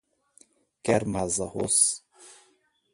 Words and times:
Quer 0.83 1.05
mais 1.13 1.39
arroz? 1.39 1.77